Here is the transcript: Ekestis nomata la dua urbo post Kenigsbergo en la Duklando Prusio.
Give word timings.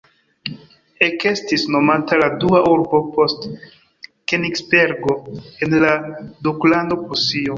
Ekestis 1.07 1.65
nomata 1.73 2.17
la 2.21 2.29
dua 2.43 2.61
urbo 2.71 3.01
post 3.17 3.45
Kenigsbergo 4.33 5.17
en 5.67 5.77
la 5.87 5.93
Duklando 6.49 7.01
Prusio. 7.03 7.47